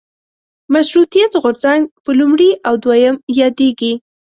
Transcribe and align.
مشروطیت 0.73 1.31
غورځنګ 1.43 1.81
په 2.03 2.11
لومړي 2.19 2.51
او 2.67 2.73
دویم 2.83 3.15
یادېږي. 3.39 3.93